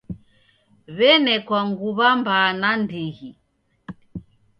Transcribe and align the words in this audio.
W'enekwa 0.97 1.59
nguma 1.69 2.07
mbaa 2.19 2.49
naindighi. 2.59 3.29